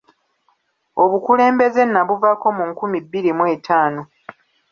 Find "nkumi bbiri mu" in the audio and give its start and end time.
2.69-3.43